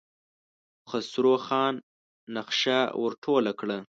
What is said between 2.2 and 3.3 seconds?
نخشه ور